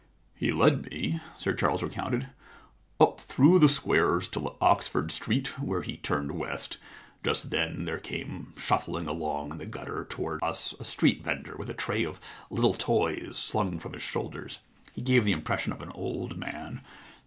[0.21, 2.25] * He led me,' Sir Charles recounted,
[2.63, 6.79] * up through the squares to Oxford Street, where he turned west.
[7.23, 11.55] Just then there came shuf fling along in the gutter towards us a street vendor
[11.55, 12.19] with a tray of
[12.49, 14.57] little toys slung from his shoulders.
[14.95, 16.81] He gave me the impression of an old man.